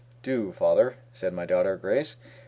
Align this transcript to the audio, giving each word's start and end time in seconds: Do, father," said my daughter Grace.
Do, 0.23 0.51
father," 0.51 0.95
said 1.13 1.31
my 1.31 1.45
daughter 1.45 1.75
Grace. 1.77 2.15